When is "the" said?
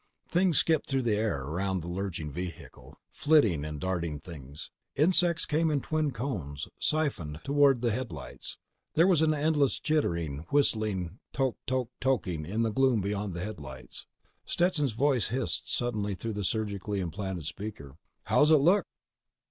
1.03-1.15, 1.81-1.87, 7.83-7.91, 12.63-12.71, 13.35-13.53, 16.33-16.43